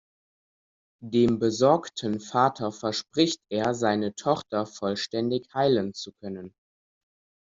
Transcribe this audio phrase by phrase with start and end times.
[1.03, 6.55] Dem besorgten Vater verspricht er, seine Tochter vollständig heilen zu können.